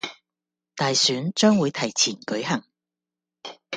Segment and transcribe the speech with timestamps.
[0.75, 2.63] 大選將會提前舉行